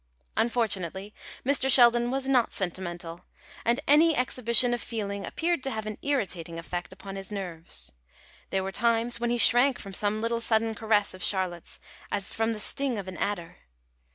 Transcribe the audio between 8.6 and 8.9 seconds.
were